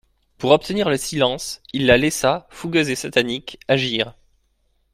Pour 0.39 0.49
obtenir 0.49 0.89
le 0.89 0.97
silence, 0.97 1.61
il 1.73 1.85
la 1.85 1.95
laissa, 1.95 2.47
fougueuse 2.49 2.89
et 2.89 2.95
satanique, 2.95 3.59
agir. 3.67 4.15